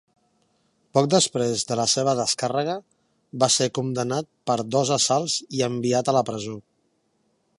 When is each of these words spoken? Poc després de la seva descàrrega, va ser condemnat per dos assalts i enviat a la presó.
Poc 0.97 1.09
després 1.13 1.65
de 1.71 1.77
la 1.79 1.85
seva 1.91 2.15
descàrrega, 2.19 2.77
va 3.43 3.51
ser 3.57 3.69
condemnat 3.79 4.31
per 4.51 4.57
dos 4.77 4.95
assalts 4.99 5.39
i 5.59 5.65
enviat 5.71 6.09
a 6.15 6.19
la 6.21 6.27
presó. 6.33 6.57